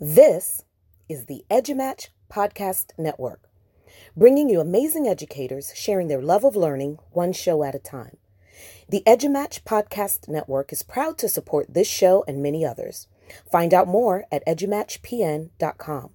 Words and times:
This 0.00 0.64
is 1.08 1.26
the 1.26 1.44
EduMatch 1.50 2.08
Podcast 2.30 2.92
Network, 2.98 3.48
bringing 4.16 4.48
you 4.48 4.60
amazing 4.60 5.08
educators 5.08 5.72
sharing 5.74 6.08
their 6.08 6.22
love 6.22 6.44
of 6.44 6.56
learning 6.56 6.98
one 7.12 7.32
show 7.32 7.62
at 7.62 7.74
a 7.74 7.78
time. 7.78 8.16
The 8.88 9.02
EduMatch 9.06 9.64
Podcast 9.64 10.28
Network 10.28 10.72
is 10.72 10.82
proud 10.82 11.18
to 11.18 11.28
support 11.28 11.74
this 11.74 11.88
show 11.88 12.24
and 12.26 12.42
many 12.42 12.64
others. 12.64 13.06
Find 13.50 13.74
out 13.74 13.88
more 13.88 14.24
at 14.32 14.46
edumatchpn.com. 14.46 16.10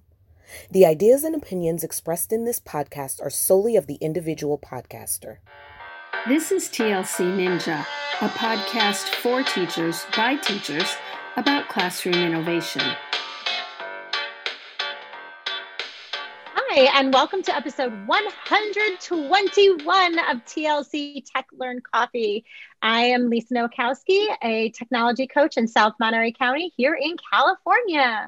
The 0.70 0.86
ideas 0.86 1.24
and 1.24 1.34
opinions 1.34 1.84
expressed 1.84 2.32
in 2.32 2.44
this 2.44 2.60
podcast 2.60 3.22
are 3.22 3.30
solely 3.30 3.76
of 3.76 3.86
the 3.86 3.96
individual 3.96 4.58
podcaster. 4.58 5.38
This 6.28 6.52
is 6.52 6.68
TLC 6.68 7.24
Ninja, 7.36 7.84
a 8.20 8.28
podcast 8.28 9.14
for 9.16 9.42
teachers 9.42 10.04
by 10.16 10.36
teachers 10.36 10.96
about 11.36 11.68
classroom 11.68 12.14
innovation. 12.14 12.82
Hi, 16.76 16.98
and 16.98 17.14
welcome 17.14 17.40
to 17.44 17.54
episode 17.54 17.92
121 18.08 20.18
of 20.18 20.44
TLC 20.44 21.22
Tech 21.24 21.46
Learn 21.52 21.80
Coffee. 21.80 22.44
I 22.82 23.02
am 23.02 23.30
Lisa 23.30 23.54
Nowakowski, 23.54 24.26
a 24.42 24.70
technology 24.70 25.28
coach 25.28 25.56
in 25.56 25.68
South 25.68 25.92
Monterey 26.00 26.32
County 26.32 26.72
here 26.76 26.98
in 27.00 27.16
California. 27.32 28.26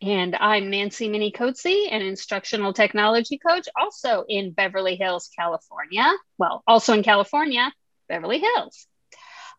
And 0.00 0.36
I'm 0.36 0.70
Nancy 0.70 1.08
Minnicozzi, 1.08 1.88
an 1.90 2.02
instructional 2.02 2.72
technology 2.72 3.36
coach, 3.36 3.66
also 3.74 4.24
in 4.28 4.52
Beverly 4.52 4.94
Hills, 4.94 5.28
California. 5.36 6.08
Well, 6.38 6.62
also 6.68 6.92
in 6.92 7.02
California, 7.02 7.72
Beverly 8.08 8.38
Hills. 8.38 8.86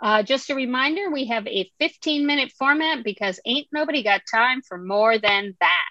Uh, 0.02 0.24
just 0.24 0.50
a 0.50 0.56
reminder 0.56 1.12
we 1.12 1.26
have 1.26 1.46
a 1.46 1.70
15 1.78 2.26
minute 2.26 2.54
format 2.58 3.04
because 3.04 3.42
ain't 3.46 3.68
nobody 3.74 4.02
got 4.02 4.22
time 4.34 4.62
for 4.62 4.78
more 4.78 5.18
than 5.18 5.58
that. 5.60 5.84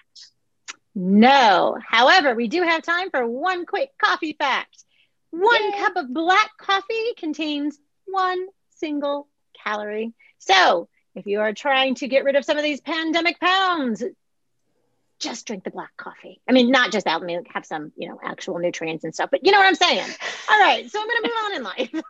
No. 0.95 1.77
However, 1.85 2.35
we 2.35 2.47
do 2.47 2.61
have 2.61 2.83
time 2.83 3.09
for 3.09 3.25
one 3.27 3.65
quick 3.65 3.89
coffee 3.97 4.35
fact. 4.37 4.83
One 5.31 5.71
Yay. 5.71 5.79
cup 5.79 5.95
of 5.95 6.13
black 6.13 6.51
coffee 6.57 7.13
contains 7.17 7.79
one 8.05 8.45
single 8.77 9.27
calorie. 9.63 10.13
So, 10.37 10.87
if 11.15 11.25
you 11.25 11.39
are 11.39 11.53
trying 11.53 11.95
to 11.95 12.07
get 12.07 12.23
rid 12.23 12.35
of 12.35 12.45
some 12.45 12.57
of 12.57 12.63
these 12.63 12.81
pandemic 12.81 13.39
pounds, 13.39 14.03
just 15.19 15.47
drink 15.47 15.63
the 15.63 15.71
black 15.71 15.95
coffee. 15.97 16.41
I 16.47 16.51
mean, 16.51 16.69
not 16.69 16.91
just 16.91 17.05
that. 17.05 17.21
I 17.21 17.23
mean, 17.25 17.43
have 17.53 17.65
some, 17.65 17.91
you 17.95 18.09
know, 18.09 18.19
actual 18.23 18.59
nutrients 18.59 19.03
and 19.03 19.13
stuff, 19.13 19.29
but 19.31 19.45
you 19.45 19.51
know 19.51 19.59
what 19.59 19.67
I'm 19.67 19.75
saying? 19.75 20.07
All 20.49 20.59
right. 20.59 20.89
So 20.89 20.99
I'm 20.99 21.07
going 21.07 21.23
to 21.23 21.29
move 21.29 21.37
on 21.45 21.55
in 21.55 21.63
life. 21.63 22.03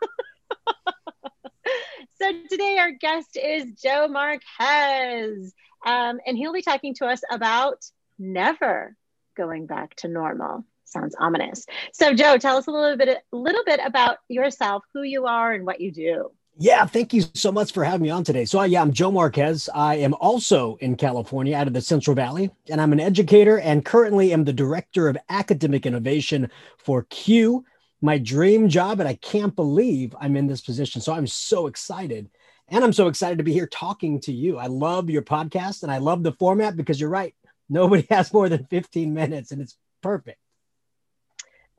so 2.20 2.32
today 2.50 2.78
our 2.78 2.90
guest 2.90 3.36
is 3.36 3.66
Joe 3.80 4.08
Marquez, 4.08 5.54
um, 5.86 6.18
and 6.26 6.36
he'll 6.36 6.52
be 6.52 6.62
talking 6.62 6.94
to 6.94 7.06
us 7.06 7.22
about 7.30 7.84
never 8.18 8.96
going 9.36 9.66
back 9.66 9.94
to 9.96 10.08
normal. 10.08 10.64
Sounds 10.84 11.14
ominous. 11.18 11.66
So, 11.92 12.14
Joe, 12.14 12.38
tell 12.38 12.56
us 12.56 12.66
a 12.66 12.70
little 12.70 12.96
bit, 12.96 13.08
a 13.08 13.36
little 13.36 13.64
bit 13.64 13.80
about 13.84 14.18
yourself, 14.28 14.84
who 14.92 15.02
you 15.02 15.26
are, 15.26 15.52
and 15.52 15.66
what 15.66 15.80
you 15.80 15.90
do. 15.90 16.30
Yeah, 16.56 16.86
thank 16.86 17.12
you 17.12 17.24
so 17.34 17.50
much 17.50 17.72
for 17.72 17.82
having 17.82 18.02
me 18.02 18.10
on 18.10 18.22
today. 18.22 18.44
So, 18.44 18.62
yeah, 18.62 18.80
I'm 18.80 18.92
Joe 18.92 19.10
Marquez. 19.10 19.68
I 19.74 19.96
am 19.96 20.14
also 20.14 20.76
in 20.76 20.94
California 20.94 21.56
out 21.56 21.66
of 21.66 21.72
the 21.72 21.80
Central 21.80 22.14
Valley, 22.14 22.50
and 22.68 22.80
I'm 22.80 22.92
an 22.92 23.00
educator 23.00 23.58
and 23.58 23.84
currently 23.84 24.32
am 24.32 24.44
the 24.44 24.52
director 24.52 25.08
of 25.08 25.18
academic 25.28 25.84
innovation 25.84 26.48
for 26.78 27.06
CUE, 27.10 27.64
my 28.00 28.18
dream 28.18 28.68
job. 28.68 29.00
And 29.00 29.08
I 29.08 29.14
can't 29.14 29.56
believe 29.56 30.14
I'm 30.20 30.36
in 30.36 30.46
this 30.46 30.60
position. 30.60 31.00
So, 31.00 31.12
I'm 31.12 31.26
so 31.26 31.66
excited. 31.66 32.30
And 32.68 32.84
I'm 32.84 32.92
so 32.92 33.08
excited 33.08 33.38
to 33.38 33.44
be 33.44 33.52
here 33.52 33.66
talking 33.66 34.20
to 34.20 34.32
you. 34.32 34.56
I 34.56 34.68
love 34.68 35.10
your 35.10 35.22
podcast 35.22 35.82
and 35.82 35.92
I 35.92 35.98
love 35.98 36.22
the 36.22 36.32
format 36.32 36.76
because 36.76 37.00
you're 37.00 37.10
right. 37.10 37.34
Nobody 37.68 38.06
has 38.10 38.32
more 38.32 38.48
than 38.48 38.66
15 38.66 39.14
minutes 39.14 39.50
and 39.50 39.60
it's 39.60 39.76
perfect. 40.02 40.38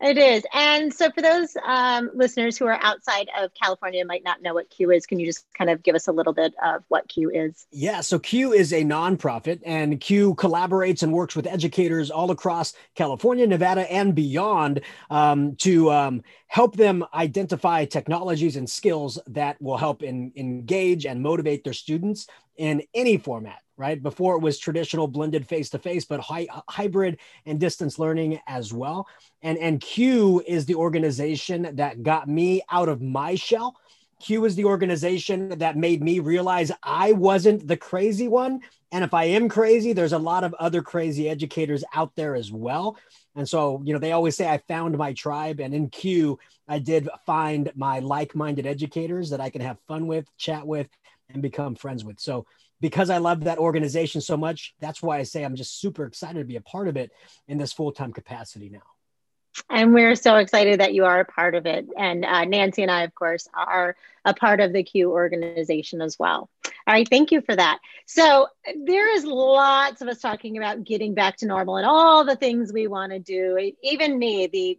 It 0.01 0.17
is. 0.17 0.43
And 0.53 0.93
so, 0.93 1.09
for 1.09 1.21
those 1.21 1.55
um, 1.65 2.11
listeners 2.13 2.57
who 2.57 2.65
are 2.65 2.77
outside 2.81 3.29
of 3.39 3.53
California 3.53 4.01
and 4.01 4.07
might 4.07 4.25
not 4.25 4.41
know 4.41 4.53
what 4.53 4.69
CUE 4.69 4.91
is, 4.91 5.05
can 5.05 5.19
you 5.21 5.25
just 5.25 5.45
kind 5.57 5.69
of 5.69 5.83
give 5.83 5.95
us 5.95 6.07
a 6.07 6.11
little 6.11 6.33
bit 6.33 6.53
of 6.61 6.83
what 6.89 7.07
CUE 7.07 7.31
is? 7.31 7.65
Yeah. 7.71 8.01
So, 8.01 8.19
CUE 8.19 8.51
is 8.51 8.73
a 8.73 8.83
nonprofit, 8.83 9.61
and 9.65 9.99
CUE 10.01 10.35
collaborates 10.35 11.01
and 11.01 11.13
works 11.13 11.33
with 11.33 11.47
educators 11.47 12.11
all 12.11 12.29
across 12.29 12.73
California, 12.95 13.47
Nevada, 13.47 13.89
and 13.91 14.13
beyond 14.13 14.81
um, 15.09 15.55
to 15.57 15.91
um, 15.91 16.23
help 16.47 16.75
them 16.75 17.05
identify 17.13 17.85
technologies 17.85 18.57
and 18.57 18.69
skills 18.69 19.17
that 19.27 19.61
will 19.61 19.77
help 19.77 20.03
in, 20.03 20.33
engage 20.35 21.05
and 21.05 21.21
motivate 21.21 21.63
their 21.63 21.73
students 21.73 22.27
in 22.57 22.83
any 22.93 23.17
format 23.17 23.61
right? 23.77 24.01
Before 24.01 24.35
it 24.35 24.41
was 24.41 24.57
traditional 24.57 25.07
blended 25.07 25.47
face 25.47 25.69
to 25.71 25.79
face, 25.79 26.05
but 26.05 26.21
hybrid 26.69 27.19
and 27.45 27.59
distance 27.59 27.99
learning 27.99 28.39
as 28.47 28.73
well. 28.73 29.07
And, 29.41 29.57
and 29.57 29.81
CUE 29.81 30.43
is 30.47 30.65
the 30.65 30.75
organization 30.75 31.75
that 31.75 32.03
got 32.03 32.27
me 32.27 32.61
out 32.71 32.89
of 32.89 33.01
my 33.01 33.35
shell. 33.35 33.75
CUE 34.21 34.45
is 34.45 34.55
the 34.55 34.65
organization 34.65 35.49
that 35.59 35.77
made 35.77 36.01
me 36.01 36.19
realize 36.19 36.71
I 36.81 37.11
wasn't 37.11 37.67
the 37.67 37.77
crazy 37.77 38.27
one. 38.27 38.61
And 38.91 39.03
if 39.03 39.13
I 39.13 39.25
am 39.25 39.49
crazy, 39.49 39.91
there's 39.91 40.13
a 40.13 40.17
lot 40.17 40.45
of 40.45 40.53
other 40.53 40.81
crazy 40.81 41.29
educators 41.29 41.83
out 41.93 42.15
there 42.15 42.35
as 42.35 42.51
well. 42.51 42.97
And 43.35 43.47
so, 43.47 43.81
you 43.83 43.91
know, 43.91 43.99
they 43.99 44.13
always 44.13 44.37
say 44.37 44.47
I 44.47 44.59
found 44.59 44.97
my 44.97 45.11
tribe. 45.11 45.59
And 45.59 45.73
in 45.73 45.89
CUE, 45.89 46.39
I 46.67 46.79
did 46.79 47.09
find 47.25 47.71
my 47.75 47.99
like 47.99 48.35
minded 48.35 48.65
educators 48.65 49.29
that 49.31 49.41
I 49.41 49.49
can 49.49 49.61
have 49.61 49.77
fun 49.87 50.07
with, 50.07 50.25
chat 50.37 50.65
with, 50.65 50.87
and 51.29 51.41
become 51.41 51.75
friends 51.75 52.05
with. 52.05 52.19
So, 52.19 52.45
because 52.85 53.09
I 53.09 53.17
love 53.17 53.45
that 53.45 53.57
organization 53.57 54.21
so 54.21 54.37
much, 54.37 54.75
that's 54.79 55.01
why 55.01 55.17
I 55.17 55.23
say 55.23 55.43
I'm 55.43 55.55
just 55.55 55.81
super 55.81 56.05
excited 56.05 56.37
to 56.37 56.45
be 56.45 56.55
a 56.55 56.61
part 56.61 56.87
of 56.87 56.97
it 56.97 57.11
in 57.47 57.57
this 57.57 57.73
full 57.73 57.91
time 57.91 58.13
capacity 58.13 58.69
now. 58.69 58.83
And 59.71 59.91
we're 59.91 60.13
so 60.13 60.35
excited 60.35 60.81
that 60.81 60.93
you 60.93 61.03
are 61.05 61.19
a 61.19 61.25
part 61.25 61.55
of 61.55 61.65
it. 61.65 61.87
And 61.97 62.23
uh, 62.23 62.45
Nancy 62.45 62.83
and 62.83 62.91
I, 62.91 63.01
of 63.01 63.15
course, 63.15 63.47
are 63.55 63.95
a 64.23 64.35
part 64.35 64.59
of 64.59 64.71
the 64.71 64.83
CUE 64.83 65.09
organization 65.09 65.99
as 65.99 66.19
well. 66.19 66.47
All 66.63 66.93
right, 66.93 67.09
thank 67.09 67.31
you 67.31 67.41
for 67.41 67.55
that. 67.55 67.79
So, 68.05 68.49
there 68.83 69.15
is 69.15 69.25
lots 69.25 70.03
of 70.03 70.07
us 70.07 70.19
talking 70.19 70.55
about 70.55 70.83
getting 70.83 71.15
back 71.15 71.37
to 71.37 71.47
normal 71.47 71.77
and 71.77 71.87
all 71.87 72.23
the 72.23 72.35
things 72.35 72.71
we 72.71 72.85
want 72.85 73.13
to 73.13 73.19
do. 73.19 73.73
Even 73.81 74.19
me, 74.19 74.45
the 74.45 74.77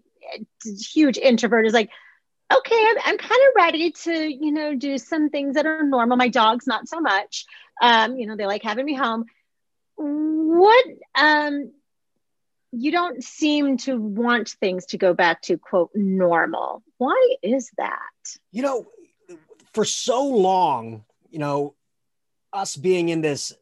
huge 0.93 1.19
introvert, 1.19 1.67
is 1.67 1.73
like, 1.73 1.91
okay, 2.55 2.87
I'm, 2.89 2.97
I'm 3.05 3.19
kind 3.19 3.41
of 3.49 3.57
ready 3.57 3.91
to, 3.91 4.13
you 4.13 4.53
know, 4.53 4.75
do 4.75 4.99
some 4.99 5.31
things 5.31 5.55
that 5.55 5.67
are 5.67 5.83
normal. 5.83 6.17
My 6.17 6.29
dog's 6.29 6.67
not 6.69 6.89
so 6.89 7.01
much. 7.01 7.45
Um, 7.81 8.17
you 8.17 8.27
know, 8.27 8.37
they 8.37 8.47
like 8.47 8.63
having 8.63 8.85
me 8.85 8.95
home. 8.95 9.25
What 9.97 10.87
um 11.15 11.73
you 12.73 12.93
don't 12.93 13.23
seem 13.23 13.79
to 13.79 13.97
want 13.97 14.51
things 14.61 14.87
to 14.87 14.99
go 14.99 15.15
back 15.15 15.43
to 15.43 15.57
quote 15.57 15.91
normal. 15.95 16.83
Why 16.99 17.37
is 17.43 17.71
that? 17.79 18.01
You 18.53 18.63
know, 18.63 18.87
for 19.73 19.85
so 19.85 20.27
long, 20.27 21.05
you 21.31 21.39
know, 21.39 21.75
us 22.53 22.77
being 22.77 23.09
in 23.09 23.21
this 23.21 23.53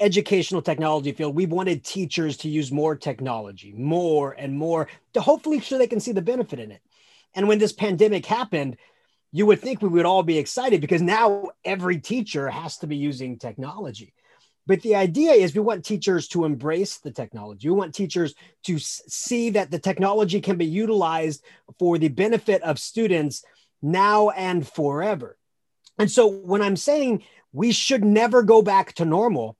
educational 0.00 0.62
technology 0.62 1.12
field, 1.12 1.34
we've 1.34 1.50
wanted 1.50 1.84
teachers 1.84 2.36
to 2.38 2.48
use 2.48 2.70
more 2.70 2.94
technology, 2.94 3.72
more 3.72 4.32
and 4.32 4.56
more 4.56 4.88
to 5.14 5.20
hopefully 5.20 5.60
so 5.60 5.76
they 5.76 5.86
can 5.86 6.00
see 6.00 6.12
the 6.12 6.22
benefit 6.22 6.58
in 6.58 6.70
it. 6.70 6.82
And 7.34 7.48
when 7.48 7.58
this 7.58 7.72
pandemic 7.72 8.24
happened, 8.24 8.76
you 9.32 9.46
would 9.46 9.60
think 9.60 9.82
we 9.82 9.88
would 9.88 10.06
all 10.06 10.22
be 10.22 10.38
excited 10.38 10.80
because 10.80 11.02
now 11.02 11.48
every 11.64 11.98
teacher 11.98 12.48
has 12.48 12.78
to 12.78 12.86
be 12.86 12.96
using 12.96 13.38
technology. 13.38 14.14
But 14.66 14.82
the 14.82 14.96
idea 14.96 15.32
is 15.32 15.54
we 15.54 15.60
want 15.60 15.84
teachers 15.84 16.28
to 16.28 16.44
embrace 16.44 16.98
the 16.98 17.10
technology. 17.10 17.68
We 17.68 17.74
want 17.74 17.94
teachers 17.94 18.34
to 18.64 18.78
see 18.78 19.50
that 19.50 19.70
the 19.70 19.78
technology 19.78 20.40
can 20.40 20.58
be 20.58 20.66
utilized 20.66 21.42
for 21.78 21.96
the 21.96 22.08
benefit 22.08 22.62
of 22.62 22.78
students 22.78 23.44
now 23.80 24.28
and 24.30 24.66
forever. 24.66 25.38
And 25.98 26.10
so 26.10 26.26
when 26.26 26.60
I'm 26.60 26.76
saying 26.76 27.24
we 27.52 27.72
should 27.72 28.04
never 28.04 28.42
go 28.42 28.60
back 28.60 28.92
to 28.94 29.04
normal, 29.06 29.56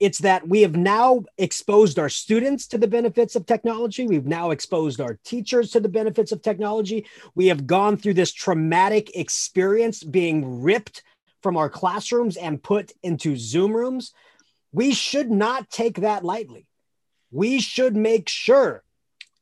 it's 0.00 0.18
that 0.18 0.48
we 0.48 0.62
have 0.62 0.74
now 0.74 1.22
exposed 1.36 1.98
our 1.98 2.08
students 2.08 2.66
to 2.68 2.78
the 2.78 2.88
benefits 2.88 3.36
of 3.36 3.44
technology. 3.44 4.06
We've 4.06 4.26
now 4.26 4.50
exposed 4.50 4.98
our 5.00 5.18
teachers 5.24 5.70
to 5.72 5.80
the 5.80 5.90
benefits 5.90 6.32
of 6.32 6.40
technology. 6.40 7.06
We 7.34 7.48
have 7.48 7.66
gone 7.66 7.98
through 7.98 8.14
this 8.14 8.32
traumatic 8.32 9.14
experience 9.14 10.02
being 10.02 10.62
ripped 10.62 11.02
from 11.42 11.58
our 11.58 11.68
classrooms 11.68 12.38
and 12.38 12.62
put 12.62 12.92
into 13.02 13.36
Zoom 13.36 13.76
rooms. 13.76 14.12
We 14.72 14.92
should 14.92 15.30
not 15.30 15.68
take 15.68 16.00
that 16.00 16.24
lightly. 16.24 16.66
We 17.30 17.60
should 17.60 17.94
make 17.94 18.28
sure 18.28 18.82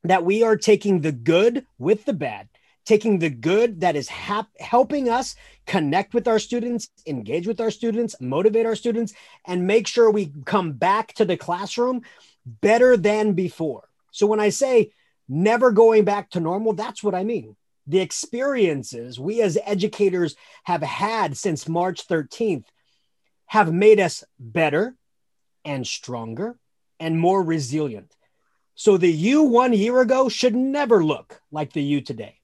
that 0.02 0.24
we 0.24 0.42
are 0.42 0.56
taking 0.56 1.00
the 1.00 1.12
good 1.12 1.66
with 1.78 2.04
the 2.04 2.12
bad 2.12 2.48
taking 2.88 3.18
the 3.18 3.28
good 3.28 3.82
that 3.82 3.96
is 3.96 4.08
hap- 4.08 4.58
helping 4.58 5.10
us 5.10 5.36
connect 5.66 6.14
with 6.14 6.26
our 6.26 6.38
students, 6.38 6.88
engage 7.06 7.46
with 7.46 7.60
our 7.60 7.70
students, 7.70 8.16
motivate 8.18 8.64
our 8.64 8.74
students, 8.74 9.12
and 9.46 9.66
make 9.66 9.86
sure 9.86 10.10
we 10.10 10.32
come 10.46 10.72
back 10.72 11.12
to 11.12 11.26
the 11.26 11.36
classroom 11.36 12.00
better 12.46 12.96
than 12.96 13.34
before. 13.34 13.86
So 14.10 14.26
when 14.26 14.40
I 14.40 14.48
say 14.48 14.92
never 15.28 15.70
going 15.70 16.04
back 16.04 16.30
to 16.30 16.40
normal, 16.40 16.72
that's 16.72 17.02
what 17.02 17.14
I 17.14 17.24
mean. 17.24 17.56
The 17.86 18.00
experiences 18.00 19.20
we 19.20 19.42
as 19.42 19.58
educators 19.66 20.34
have 20.64 20.82
had 20.82 21.36
since 21.36 21.68
March 21.68 22.08
13th 22.08 22.64
have 23.44 23.70
made 23.70 24.00
us 24.00 24.24
better 24.38 24.96
and 25.62 25.86
stronger 25.86 26.58
and 26.98 27.20
more 27.20 27.42
resilient. 27.42 28.16
So 28.74 28.96
the 28.96 29.12
you 29.12 29.42
one 29.42 29.74
year 29.74 30.00
ago 30.00 30.30
should 30.30 30.56
never 30.56 31.04
look 31.04 31.42
like 31.52 31.74
the 31.74 31.82
you 31.82 32.00
today. 32.00 32.37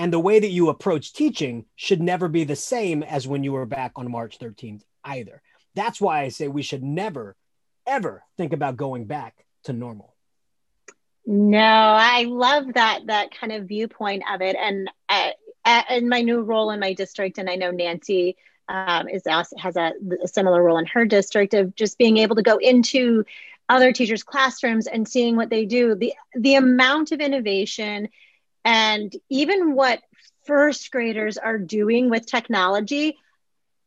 And 0.00 0.10
the 0.10 0.18
way 0.18 0.38
that 0.38 0.48
you 0.48 0.70
approach 0.70 1.12
teaching 1.12 1.66
should 1.76 2.00
never 2.00 2.26
be 2.26 2.44
the 2.44 2.56
same 2.56 3.02
as 3.02 3.28
when 3.28 3.44
you 3.44 3.52
were 3.52 3.66
back 3.66 3.92
on 3.96 4.10
March 4.10 4.38
13th 4.38 4.80
either. 5.04 5.42
That's 5.74 6.00
why 6.00 6.22
I 6.22 6.30
say 6.30 6.48
we 6.48 6.62
should 6.62 6.82
never, 6.82 7.36
ever 7.86 8.24
think 8.38 8.54
about 8.54 8.78
going 8.78 9.04
back 9.04 9.44
to 9.64 9.74
normal. 9.74 10.14
No, 11.26 11.58
I 11.58 12.22
love 12.22 12.72
that 12.72 13.08
that 13.08 13.36
kind 13.38 13.52
of 13.52 13.68
viewpoint 13.68 14.22
of 14.32 14.40
it, 14.40 14.56
and 14.58 14.90
uh, 15.10 15.32
in 15.90 16.08
my 16.08 16.22
new 16.22 16.40
role 16.40 16.70
in 16.70 16.80
my 16.80 16.94
district, 16.94 17.36
and 17.36 17.50
I 17.50 17.56
know 17.56 17.70
Nancy 17.70 18.38
um, 18.70 19.06
is 19.06 19.24
has 19.26 19.76
a, 19.76 19.92
a 20.24 20.28
similar 20.28 20.62
role 20.62 20.78
in 20.78 20.86
her 20.86 21.04
district 21.04 21.52
of 21.52 21.74
just 21.74 21.98
being 21.98 22.16
able 22.16 22.36
to 22.36 22.42
go 22.42 22.56
into 22.56 23.26
other 23.68 23.92
teachers' 23.92 24.22
classrooms 24.22 24.86
and 24.86 25.06
seeing 25.06 25.36
what 25.36 25.50
they 25.50 25.66
do. 25.66 25.94
the 25.94 26.14
The 26.34 26.54
amount 26.54 27.12
of 27.12 27.20
innovation, 27.20 28.08
and 28.64 29.14
even 29.28 29.74
what 29.74 30.00
first 30.46 30.90
graders 30.90 31.38
are 31.38 31.58
doing 31.58 32.10
with 32.10 32.26
technology 32.26 33.16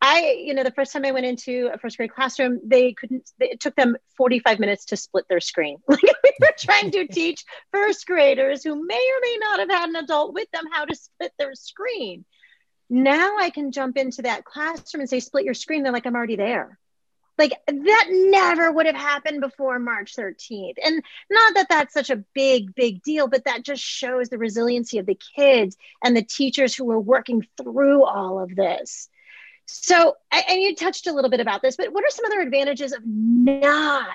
I, 0.05 0.35
you 0.43 0.53
know, 0.53 0.63
the 0.63 0.71
first 0.71 0.91
time 0.91 1.05
I 1.05 1.11
went 1.11 1.25
into 1.25 1.69
a 1.73 1.77
first 1.77 1.95
grade 1.95 2.11
classroom, 2.11 2.59
they 2.61 2.91
couldn't, 2.91 3.31
it 3.39 3.61
took 3.61 3.73
them 3.77 3.95
45 4.17 4.59
minutes 4.59 4.83
to 4.87 4.97
split 4.97 5.25
their 5.29 5.39
screen. 5.39 5.77
Like 5.87 6.01
we 6.01 6.33
were 6.41 6.53
trying 6.59 6.91
to 6.91 7.07
teach 7.07 7.45
first 7.71 8.05
graders 8.05 8.65
who 8.65 8.75
may 8.85 8.95
or 8.95 9.19
may 9.21 9.37
not 9.39 9.59
have 9.59 9.69
had 9.69 9.89
an 9.89 9.95
adult 9.95 10.33
with 10.33 10.51
them 10.51 10.65
how 10.73 10.83
to 10.83 10.93
split 10.93 11.31
their 11.39 11.55
screen. 11.55 12.25
Now 12.89 13.37
I 13.37 13.49
can 13.49 13.71
jump 13.71 13.95
into 13.95 14.23
that 14.23 14.43
classroom 14.43 14.99
and 14.99 15.09
say, 15.09 15.21
split 15.21 15.45
your 15.45 15.53
screen. 15.53 15.83
They're 15.83 15.93
like, 15.93 16.05
I'm 16.05 16.15
already 16.15 16.35
there. 16.35 16.77
Like 17.37 17.53
that 17.67 18.07
never 18.09 18.71
would 18.71 18.85
have 18.85 18.95
happened 18.95 19.41
before 19.41 19.79
March 19.79 20.15
13th. 20.15 20.75
And 20.83 21.03
not 21.29 21.55
that 21.55 21.67
that's 21.69 21.93
such 21.93 22.09
a 22.09 22.23
big, 22.33 22.75
big 22.75 23.01
deal, 23.01 23.27
but 23.27 23.45
that 23.45 23.63
just 23.63 23.83
shows 23.83 24.29
the 24.29 24.37
resiliency 24.37 24.99
of 24.99 25.05
the 25.05 25.19
kids 25.35 25.75
and 26.03 26.15
the 26.15 26.23
teachers 26.23 26.75
who 26.75 26.85
were 26.85 26.99
working 26.99 27.47
through 27.57 28.03
all 28.03 28.39
of 28.39 28.55
this. 28.55 29.09
So, 29.65 30.15
and 30.31 30.61
you 30.61 30.75
touched 30.75 31.07
a 31.07 31.13
little 31.13 31.29
bit 31.29 31.39
about 31.39 31.61
this, 31.61 31.75
but 31.75 31.91
what 31.93 32.03
are 32.03 32.09
some 32.09 32.25
other 32.25 32.41
advantages 32.41 32.91
of 32.91 33.01
not 33.05 34.07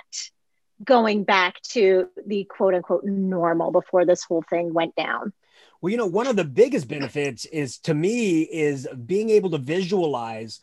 going 0.85 1.25
back 1.25 1.61
to 1.63 2.09
the 2.27 2.45
quote 2.45 2.75
unquote 2.75 3.05
normal 3.05 3.73
before 3.73 4.05
this 4.05 4.23
whole 4.23 4.43
thing 4.43 4.73
went 4.73 4.95
down? 4.95 5.33
Well, 5.81 5.91
you 5.91 5.97
know, 5.97 6.07
one 6.07 6.27
of 6.27 6.37
the 6.37 6.45
biggest 6.45 6.89
benefits 6.89 7.45
is 7.47 7.79
to 7.81 7.95
me 7.95 8.43
is 8.43 8.87
being 9.07 9.31
able 9.31 9.51
to 9.51 9.59
visualize 9.59 10.61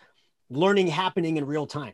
learning 0.49 0.87
happening 0.87 1.37
in 1.37 1.45
real 1.45 1.65
time, 1.65 1.93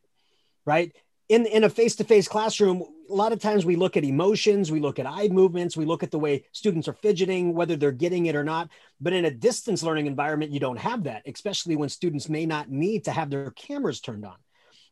right? 0.65 0.91
In, 1.29 1.45
in 1.45 1.63
a 1.63 1.69
face-to-face 1.69 2.27
classroom, 2.27 2.83
a 3.09 3.13
lot 3.13 3.31
of 3.31 3.39
times 3.39 3.65
we 3.65 3.77
look 3.77 3.95
at 3.95 4.03
emotions, 4.03 4.71
we 4.71 4.81
look 4.81 4.99
at 4.99 5.05
eye 5.05 5.29
movements, 5.29 5.77
we 5.77 5.85
look 5.85 6.03
at 6.03 6.11
the 6.11 6.19
way 6.19 6.45
students 6.51 6.87
are 6.87 6.93
fidgeting, 6.93 7.53
whether 7.53 7.77
they're 7.77 7.91
getting 7.91 8.25
it 8.25 8.35
or 8.35 8.43
not. 8.43 8.69
But 8.99 9.13
in 9.13 9.25
a 9.25 9.31
distance 9.31 9.81
learning 9.81 10.07
environment, 10.07 10.51
you 10.51 10.59
don't 10.59 10.79
have 10.79 11.03
that, 11.03 11.23
especially 11.25 11.75
when 11.77 11.89
students 11.89 12.27
may 12.27 12.45
not 12.45 12.69
need 12.69 13.05
to 13.05 13.11
have 13.11 13.29
their 13.29 13.51
cameras 13.51 14.01
turned 14.01 14.25
on. 14.25 14.35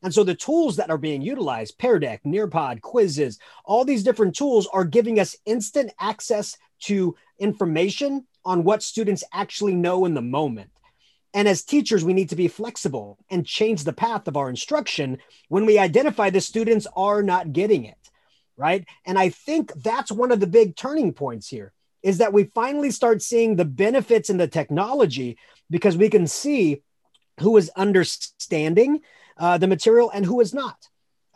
And 0.01 0.13
so 0.13 0.24
the 0.24 0.36
tools 0.36 0.77
that 0.77 0.89
are 0.89 0.98
being 0.98 1.21
utilized, 1.21 1.77
Pear 1.77 2.00
Deck, 2.00 2.24
Nearpod, 2.24 2.80
Quizizz, 2.80 3.38
all 3.66 3.83
these 3.83 4.04
different 4.04 4.33
tools 4.36 4.68
are 4.71 4.86
giving 4.86 5.19
us 5.19 5.36
instant 5.45 5.92
access 6.00 6.57
to 6.83 7.18
information 7.38 8.25
on 8.45 8.63
what 8.63 8.81
students 8.81 9.25
actually 9.33 9.75
know 9.75 10.06
in 10.06 10.13
the 10.13 10.21
moment. 10.21 10.69
And 11.33 11.47
as 11.47 11.63
teachers, 11.63 12.03
we 12.03 12.13
need 12.13 12.29
to 12.29 12.35
be 12.35 12.47
flexible 12.47 13.17
and 13.29 13.45
change 13.45 13.83
the 13.83 13.93
path 13.93 14.27
of 14.27 14.35
our 14.35 14.49
instruction 14.49 15.19
when 15.47 15.65
we 15.65 15.77
identify 15.77 16.29
the 16.29 16.41
students 16.41 16.87
are 16.95 17.21
not 17.21 17.53
getting 17.53 17.85
it 17.85 17.99
right? 18.59 18.85
And 19.05 19.17
I 19.17 19.29
think 19.29 19.71
that's 19.73 20.11
one 20.11 20.31
of 20.33 20.41
the 20.41 20.47
big 20.47 20.75
turning 20.75 21.13
points 21.13 21.47
here 21.47 21.71
is 22.03 22.17
that 22.17 22.33
we 22.33 22.43
finally 22.43 22.91
start 22.91 23.21
seeing 23.21 23.55
the 23.55 23.65
benefits 23.65 24.29
in 24.29 24.37
the 24.37 24.47
technology 24.47 25.37
because 25.69 25.95
we 25.95 26.09
can 26.09 26.27
see 26.27 26.83
who 27.39 27.55
is 27.55 27.71
understanding 27.77 28.99
uh, 29.37 29.57
the 29.57 29.67
material 29.67 30.11
and 30.13 30.25
who 30.25 30.41
is 30.41 30.53
not. 30.53 30.88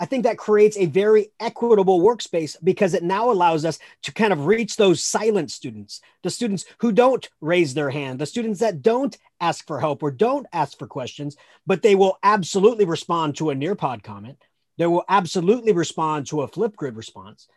I 0.04 0.06
think 0.06 0.26
that 0.26 0.38
creates 0.38 0.76
a 0.76 0.86
very 0.86 1.32
equitable 1.40 2.02
workspace 2.02 2.58
because 2.62 2.94
it 2.94 3.04
now 3.04 3.32
allows 3.32 3.64
us 3.64 3.80
to 4.02 4.12
kind 4.12 4.34
of 4.34 4.48
reach 4.48 4.76
those 4.76 5.02
silent 5.02 5.50
students, 5.50 6.02
the 6.24 6.30
students 6.30 6.66
who 6.80 6.92
don't 6.92 7.30
raise 7.40 7.74
their 7.74 7.90
hand, 7.90 8.20
the 8.20 8.26
students 8.26 8.60
that 8.60 8.82
don't 8.82 9.18
ask 9.40 9.66
for 9.66 9.80
help 9.80 10.04
or 10.04 10.12
don't 10.12 10.46
ask 10.52 10.78
for 10.78 10.88
questions, 10.88 11.38
but 11.66 11.82
they 11.82 11.96
will 11.96 12.18
absolutely 12.22 12.84
respond 12.84 13.38
to 13.38 13.50
a 13.50 13.56
Nearpod 13.56 14.04
comment 14.04 14.44
they 14.78 14.88
will 14.88 15.06
absolutely 15.08 15.72
respond 15.72 16.28
to 16.28 16.42
a 16.42 16.48
Flipgrid 16.48 16.98
response. 16.98 17.48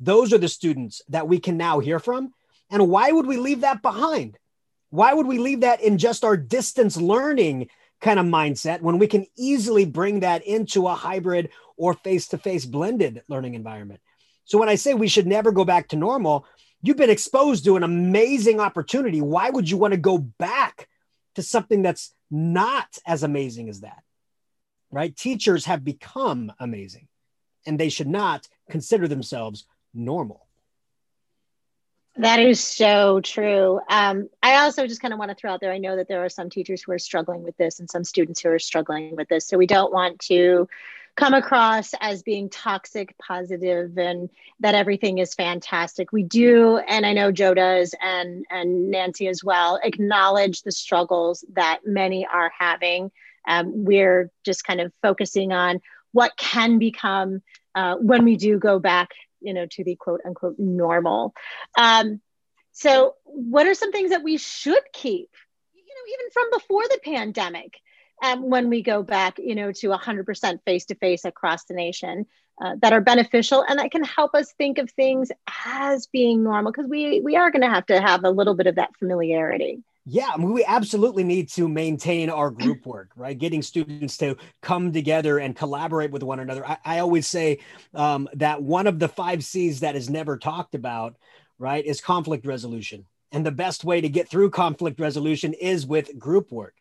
Those 0.00 0.32
are 0.32 0.38
the 0.38 0.48
students 0.48 1.02
that 1.08 1.28
we 1.28 1.38
can 1.38 1.56
now 1.56 1.78
hear 1.78 1.98
from. 1.98 2.34
And 2.70 2.88
why 2.88 3.12
would 3.12 3.26
we 3.26 3.36
leave 3.36 3.60
that 3.60 3.82
behind? 3.82 4.36
Why 4.90 5.14
would 5.14 5.26
we 5.26 5.38
leave 5.38 5.60
that 5.60 5.80
in 5.80 5.98
just 5.98 6.24
our 6.24 6.36
distance 6.36 6.96
learning 6.96 7.68
kind 8.00 8.18
of 8.18 8.26
mindset 8.26 8.80
when 8.80 8.98
we 8.98 9.06
can 9.06 9.26
easily 9.36 9.84
bring 9.84 10.20
that 10.20 10.46
into 10.46 10.86
a 10.86 10.94
hybrid 10.94 11.50
or 11.76 11.94
face 11.94 12.28
to 12.28 12.38
face 12.38 12.64
blended 12.64 13.22
learning 13.28 13.54
environment? 13.54 14.00
So 14.44 14.58
when 14.58 14.68
I 14.68 14.74
say 14.74 14.94
we 14.94 15.08
should 15.08 15.26
never 15.26 15.52
go 15.52 15.64
back 15.64 15.88
to 15.88 15.96
normal, 15.96 16.46
you've 16.82 16.96
been 16.96 17.10
exposed 17.10 17.64
to 17.64 17.76
an 17.76 17.82
amazing 17.82 18.60
opportunity. 18.60 19.20
Why 19.20 19.50
would 19.50 19.70
you 19.70 19.76
want 19.76 19.94
to 19.94 20.00
go 20.00 20.18
back 20.18 20.88
to 21.34 21.42
something 21.42 21.82
that's 21.82 22.14
not 22.30 22.98
as 23.06 23.22
amazing 23.22 23.68
as 23.68 23.80
that? 23.80 24.04
right? 24.94 25.16
Teachers 25.16 25.64
have 25.64 25.84
become 25.84 26.52
amazing 26.60 27.08
and 27.66 27.78
they 27.78 27.88
should 27.88 28.06
not 28.06 28.46
consider 28.70 29.08
themselves 29.08 29.66
normal. 29.92 30.43
That 32.16 32.38
is 32.38 32.62
so 32.62 33.20
true. 33.20 33.80
Um, 33.88 34.28
I 34.42 34.58
also 34.58 34.86
just 34.86 35.00
kind 35.00 35.12
of 35.12 35.18
want 35.18 35.30
to 35.30 35.34
throw 35.34 35.52
out 35.52 35.60
there 35.60 35.72
I 35.72 35.78
know 35.78 35.96
that 35.96 36.06
there 36.08 36.24
are 36.24 36.28
some 36.28 36.48
teachers 36.48 36.82
who 36.82 36.92
are 36.92 36.98
struggling 36.98 37.42
with 37.42 37.56
this 37.56 37.80
and 37.80 37.90
some 37.90 38.04
students 38.04 38.40
who 38.40 38.50
are 38.50 38.58
struggling 38.58 39.16
with 39.16 39.28
this. 39.28 39.46
So 39.46 39.58
we 39.58 39.66
don't 39.66 39.92
want 39.92 40.20
to 40.20 40.68
come 41.16 41.34
across 41.34 41.92
as 42.00 42.22
being 42.22 42.50
toxic 42.50 43.16
positive 43.18 43.96
and 43.98 44.28
that 44.60 44.74
everything 44.74 45.18
is 45.18 45.32
fantastic 45.32 46.10
we 46.10 46.24
do 46.24 46.78
and 46.88 47.06
i 47.06 47.12
know 47.12 47.30
joe 47.30 47.54
does 47.54 47.94
and 48.02 48.44
and 48.50 48.90
nancy 48.90 49.28
as 49.28 49.44
well 49.44 49.78
acknowledge 49.84 50.62
the 50.62 50.72
struggles 50.72 51.44
that 51.52 51.78
many 51.84 52.26
are 52.26 52.50
having 52.58 53.12
um, 53.46 53.84
we're 53.84 54.28
just 54.44 54.64
kind 54.64 54.80
of 54.80 54.92
focusing 55.02 55.52
on 55.52 55.80
what 56.12 56.36
can 56.36 56.78
become 56.78 57.42
uh, 57.74 57.96
when 57.96 58.24
we 58.24 58.36
do 58.36 58.58
go 58.58 58.78
back, 58.78 59.10
you 59.44 59.54
know, 59.54 59.66
to 59.66 59.84
the 59.84 59.96
quote 59.96 60.20
unquote 60.24 60.58
normal. 60.58 61.34
Um, 61.78 62.20
so, 62.72 63.14
what 63.24 63.66
are 63.66 63.74
some 63.74 63.92
things 63.92 64.10
that 64.10 64.24
we 64.24 64.36
should 64.36 64.82
keep, 64.92 65.30
you 65.74 65.82
know, 65.82 66.14
even 66.14 66.30
from 66.32 66.50
before 66.52 66.82
the 66.82 67.00
pandemic? 67.04 67.74
Um, 68.22 68.48
when 68.48 68.70
we 68.70 68.82
go 68.82 69.02
back, 69.02 69.38
you 69.38 69.54
know, 69.54 69.72
to 69.72 69.88
100% 69.88 70.58
face 70.64 70.86
to 70.86 70.94
face 70.94 71.24
across 71.24 71.64
the 71.64 71.74
nation, 71.74 72.26
uh, 72.62 72.76
that 72.80 72.92
are 72.92 73.00
beneficial 73.00 73.64
and 73.68 73.78
that 73.78 73.90
can 73.90 74.04
help 74.04 74.34
us 74.34 74.52
think 74.52 74.78
of 74.78 74.90
things 74.90 75.30
as 75.66 76.06
being 76.06 76.44
normal 76.44 76.70
because 76.70 76.88
we 76.88 77.20
we 77.20 77.36
are 77.36 77.50
going 77.50 77.62
to 77.62 77.68
have 77.68 77.86
to 77.86 78.00
have 78.00 78.24
a 78.24 78.30
little 78.30 78.54
bit 78.54 78.66
of 78.66 78.76
that 78.76 78.94
familiarity. 78.98 79.82
Yeah, 80.06 80.30
I 80.34 80.36
mean, 80.36 80.52
we 80.52 80.64
absolutely 80.64 81.24
need 81.24 81.48
to 81.50 81.66
maintain 81.66 82.28
our 82.28 82.50
group 82.50 82.84
work, 82.86 83.10
right? 83.16 83.36
Getting 83.36 83.62
students 83.62 84.18
to 84.18 84.36
come 84.60 84.92
together 84.92 85.38
and 85.38 85.56
collaborate 85.56 86.10
with 86.10 86.22
one 86.22 86.40
another. 86.40 86.66
I, 86.66 86.76
I 86.84 86.98
always 86.98 87.26
say 87.26 87.60
um, 87.94 88.28
that 88.34 88.62
one 88.62 88.86
of 88.86 88.98
the 88.98 89.08
five 89.08 89.42
C's 89.42 89.80
that 89.80 89.96
is 89.96 90.10
never 90.10 90.36
talked 90.36 90.74
about, 90.74 91.16
right, 91.58 91.84
is 91.84 92.02
conflict 92.02 92.46
resolution. 92.46 93.06
And 93.32 93.46
the 93.46 93.50
best 93.50 93.82
way 93.82 94.00
to 94.02 94.08
get 94.08 94.28
through 94.28 94.50
conflict 94.50 95.00
resolution 95.00 95.54
is 95.54 95.86
with 95.86 96.18
group 96.18 96.52
work. 96.52 96.74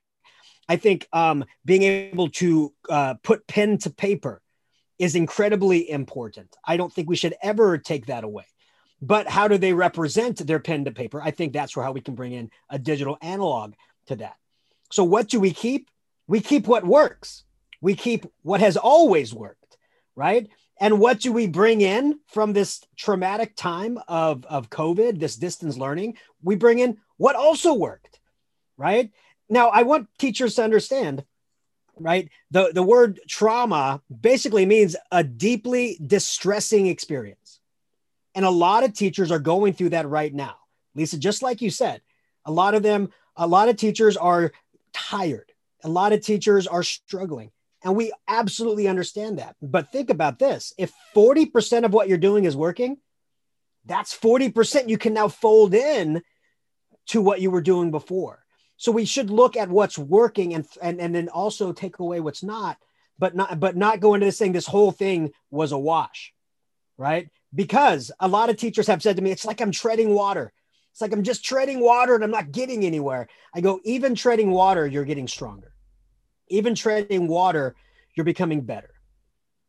I 0.68 0.76
think 0.76 1.08
um, 1.14 1.46
being 1.64 1.84
able 1.84 2.30
to 2.32 2.74
uh, 2.90 3.16
put 3.24 3.48
pen 3.48 3.78
to 3.80 3.90
paper 3.90 4.42
is 5.00 5.16
incredibly 5.16 5.90
important. 5.90 6.56
I 6.66 6.78
don't 6.78 6.92
think 6.92 7.10
we 7.10 7.16
should 7.16 7.36
ever 7.42 7.78
take 7.78 8.08
that 8.08 8.24
away 8.24 8.46
but 9.04 9.28
how 9.28 9.50
do 9.50 9.58
they 9.58 9.74
represent 9.74 10.38
their 10.48 10.60
pen 10.60 10.86
to 10.86 10.92
paper? 10.92 11.22
I 11.22 11.32
think 11.32 11.52
that's 11.52 11.76
where 11.76 11.84
how 11.84 11.92
we 11.92 12.00
can 12.00 12.16
bring 12.16 12.32
in 12.32 12.50
a 12.70 12.80
digital 12.80 13.18
analog 13.22 13.74
to 14.08 14.16
that. 14.16 14.38
So 14.94 15.04
what 15.04 15.28
do 15.28 15.42
we 15.42 15.52
keep? 15.52 15.90
We 16.26 16.40
keep 16.40 16.68
what 16.68 16.86
works. 16.86 17.44
We 17.82 17.96
keep 17.96 18.26
what 18.44 18.62
has 18.62 18.78
always 18.78 19.34
worked, 19.34 19.78
right? 20.16 20.50
And 20.80 21.00
what 21.00 21.20
do 21.20 21.34
we 21.34 21.48
bring 21.48 21.82
in 21.82 22.20
from 22.28 22.54
this 22.54 22.82
traumatic 22.98 23.58
time 23.58 24.00
of, 24.08 24.46
of 24.46 24.70
COVID, 24.70 25.20
this 25.20 25.36
distance 25.36 25.76
learning? 25.76 26.18
We 26.42 26.56
bring 26.56 26.80
in 26.80 26.98
what 27.18 27.36
also 27.36 27.74
worked, 27.74 28.22
right? 28.78 29.12
Now, 29.50 29.68
I 29.68 29.84
want 29.84 30.08
teachers 30.18 30.56
to 30.56 30.64
understand, 30.64 31.26
right? 32.00 32.30
The, 32.52 32.72
the 32.74 32.84
word 32.84 33.20
trauma 33.28 34.02
basically 34.22 34.66
means 34.66 34.96
a 35.12 35.26
deeply 35.26 36.00
distressing 36.08 36.88
experience 36.88 37.43
and 38.36 38.46
a 38.46 38.50
lot 38.50 38.84
of 38.84 38.94
teachers 38.94 39.32
are 39.32 39.40
going 39.40 39.74
through 39.74 39.90
that 39.90 40.08
right 40.08 40.34
now. 40.34 40.56
Lisa, 40.96 41.18
just 41.18 41.42
like 41.42 41.62
you 41.62 41.70
said, 41.70 42.02
a 42.46 42.52
lot 42.52 42.76
of 42.76 42.84
them, 42.84 43.12
a 43.36 43.48
lot 43.48 43.70
of 43.70 43.78
teachers 43.78 44.18
are 44.18 44.52
tired. 44.94 45.52
A 45.84 45.90
lot 45.90 46.14
of 46.14 46.22
teachers 46.22 46.68
are 46.68 46.84
struggling. 46.84 47.52
And 47.84 47.96
we 47.96 48.14
absolutely 48.28 48.88
understand 48.88 49.40
that. 49.40 49.56
But 49.62 49.92
think 49.92 50.10
about 50.10 50.40
this 50.40 50.74
if 50.78 50.92
40% 51.16 51.86
of 51.86 51.94
what 51.94 52.08
you're 52.08 52.18
doing 52.18 52.46
is 52.46 52.56
working, 52.56 52.98
that's 53.86 54.18
40% 54.18 54.88
you 54.88 54.98
can 54.98 55.14
now 55.14 55.28
fold 55.28 55.74
in 55.74 56.22
to 57.08 57.22
what 57.22 57.42
you 57.42 57.52
were 57.52 57.62
doing 57.62 57.92
before. 57.92 58.44
So 58.78 58.92
we 58.92 59.06
should 59.06 59.30
look 59.30 59.58
at 59.58 59.70
what's 59.70 59.98
working 59.98 60.54
and, 60.54 60.66
and, 60.82 61.00
and 61.00 61.14
then 61.14 61.30
also 61.30 61.74
take 61.74 62.00
away 62.00 62.20
what's 62.20 62.44
not, 62.44 62.78
but 63.20 63.36
not, 63.36 63.60
but 63.60 63.76
not 63.76 64.00
go 64.00 64.14
into 64.14 64.26
this 64.26 64.38
thing, 64.38 64.54
this 64.54 64.68
whole 64.68 64.92
thing 64.92 65.32
was 65.52 65.72
a 65.72 65.78
wash, 65.78 66.33
right? 67.04 67.30
Because 67.54 68.12
a 68.22 68.28
lot 68.30 68.50
of 68.50 68.56
teachers 68.56 68.88
have 68.88 69.04
said 69.04 69.18
to 69.18 69.22
me, 69.22 69.30
it's 69.30 69.46
like 69.46 69.60
I'm 69.60 69.72
treading 69.72 70.12
water. 70.12 70.54
It's 70.92 71.02
like 71.02 71.12
I'm 71.12 71.24
just 71.24 71.44
treading 71.44 71.82
water 71.82 72.16
and 72.16 72.24
I'm 72.24 72.32
not 72.32 72.54
getting 72.54 72.86
anywhere. 72.86 73.28
I 73.54 73.60
go, 73.60 73.82
even 73.84 74.16
treading 74.16 74.52
water, 74.52 74.88
you're 74.88 75.04
getting 75.04 75.28
stronger. 75.28 75.74
Even 76.48 76.76
treading 76.76 77.28
water, 77.28 77.76
you're 78.16 78.24
becoming 78.24 78.62
better. 78.62 78.94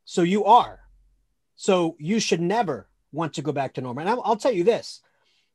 So 0.04 0.22
you 0.22 0.44
are. 0.44 0.78
So 1.56 1.96
you 1.98 2.20
should 2.20 2.40
never 2.40 2.88
want 3.10 3.34
to 3.34 3.42
go 3.42 3.50
back 3.50 3.74
to 3.74 3.80
normal. 3.80 4.02
And 4.02 4.10
I'll, 4.10 4.22
I'll 4.24 4.36
tell 4.36 4.52
you 4.52 4.62
this 4.62 5.02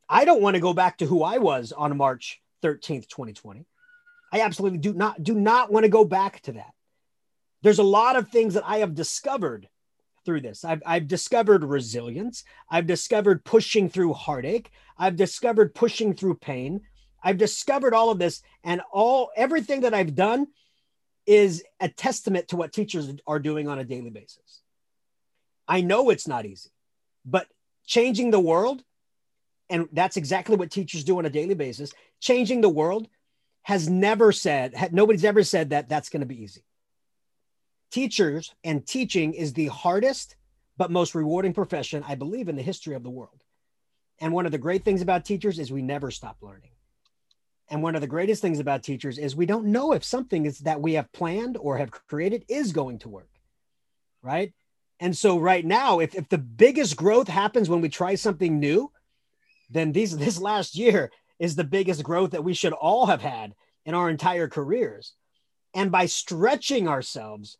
I 0.06 0.26
don't 0.26 0.42
want 0.42 0.56
to 0.56 0.60
go 0.60 0.74
back 0.74 0.98
to 0.98 1.06
who 1.06 1.22
I 1.22 1.38
was 1.38 1.72
on 1.72 1.96
March 1.96 2.42
13th, 2.62 3.08
2020. 3.08 3.64
I 4.34 4.42
absolutely 4.42 4.78
do 4.78 4.92
not 4.92 5.22
do 5.22 5.34
not 5.34 5.72
want 5.72 5.84
to 5.84 5.90
go 5.90 6.04
back 6.04 6.42
to 6.42 6.52
that. 6.52 6.74
There's 7.62 7.78
a 7.78 7.94
lot 8.00 8.16
of 8.16 8.28
things 8.28 8.52
that 8.52 8.64
I 8.66 8.78
have 8.78 8.94
discovered 8.94 9.68
through 10.24 10.40
this. 10.40 10.64
I've, 10.64 10.82
I've 10.86 11.08
discovered 11.08 11.64
resilience. 11.64 12.44
I've 12.70 12.86
discovered 12.86 13.44
pushing 13.44 13.88
through 13.88 14.14
heartache. 14.14 14.70
I've 14.98 15.16
discovered 15.16 15.74
pushing 15.74 16.14
through 16.14 16.36
pain. 16.36 16.82
I've 17.22 17.38
discovered 17.38 17.94
all 17.94 18.10
of 18.10 18.18
this 18.18 18.42
and 18.64 18.80
all 18.92 19.30
everything 19.36 19.82
that 19.82 19.94
I've 19.94 20.14
done 20.14 20.46
is 21.26 21.62
a 21.80 21.88
testament 21.88 22.48
to 22.48 22.56
what 22.56 22.72
teachers 22.72 23.12
are 23.26 23.38
doing 23.38 23.68
on 23.68 23.78
a 23.78 23.84
daily 23.84 24.10
basis. 24.10 24.62
I 25.68 25.82
know 25.82 26.10
it's 26.10 26.26
not 26.26 26.46
easy, 26.46 26.70
but 27.24 27.46
changing 27.86 28.30
the 28.30 28.40
world, 28.40 28.82
and 29.68 29.88
that's 29.92 30.16
exactly 30.16 30.56
what 30.56 30.70
teachers 30.70 31.04
do 31.04 31.18
on 31.18 31.26
a 31.26 31.30
daily 31.30 31.54
basis, 31.54 31.92
changing 32.20 32.60
the 32.60 32.68
world 32.68 33.08
has 33.62 33.88
never 33.88 34.32
said, 34.32 34.74
nobody's 34.92 35.24
ever 35.24 35.44
said 35.44 35.70
that 35.70 35.88
that's 35.88 36.08
going 36.08 36.20
to 36.20 36.26
be 36.26 36.42
easy. 36.42 36.62
Teachers 37.90 38.54
and 38.64 38.86
teaching 38.86 39.34
is 39.34 39.52
the 39.52 39.66
hardest 39.66 40.36
but 40.76 40.90
most 40.90 41.14
rewarding 41.14 41.52
profession, 41.52 42.04
I 42.06 42.14
believe, 42.14 42.48
in 42.48 42.56
the 42.56 42.62
history 42.62 42.94
of 42.94 43.02
the 43.02 43.10
world. 43.10 43.42
And 44.20 44.32
one 44.32 44.46
of 44.46 44.52
the 44.52 44.58
great 44.58 44.84
things 44.84 45.02
about 45.02 45.24
teachers 45.24 45.58
is 45.58 45.72
we 45.72 45.82
never 45.82 46.10
stop 46.10 46.36
learning. 46.40 46.70
And 47.68 47.82
one 47.82 47.94
of 47.94 48.00
the 48.00 48.06
greatest 48.06 48.42
things 48.42 48.58
about 48.58 48.82
teachers 48.82 49.18
is 49.18 49.36
we 49.36 49.46
don't 49.46 49.66
know 49.66 49.92
if 49.92 50.04
something 50.04 50.44
is 50.44 50.58
that 50.60 50.80
we 50.80 50.94
have 50.94 51.12
planned 51.12 51.56
or 51.56 51.78
have 51.78 51.90
created 51.90 52.44
is 52.48 52.72
going 52.72 52.98
to 53.00 53.08
work. 53.08 53.30
Right. 54.22 54.52
And 54.98 55.16
so 55.16 55.38
right 55.38 55.64
now, 55.64 56.00
if, 56.00 56.14
if 56.14 56.28
the 56.28 56.38
biggest 56.38 56.96
growth 56.96 57.28
happens 57.28 57.68
when 57.68 57.80
we 57.80 57.88
try 57.88 58.14
something 58.16 58.58
new, 58.58 58.90
then 59.70 59.92
these 59.92 60.16
this 60.24 60.40
last 60.40 60.76
year 60.76 61.10
is 61.38 61.56
the 61.56 61.64
biggest 61.64 62.02
growth 62.02 62.32
that 62.32 62.44
we 62.44 62.54
should 62.54 62.72
all 62.72 63.06
have 63.06 63.22
had 63.22 63.54
in 63.86 63.94
our 63.94 64.10
entire 64.10 64.48
careers. 64.48 65.14
And 65.74 65.92
by 65.92 66.06
stretching 66.06 66.88
ourselves, 66.88 67.56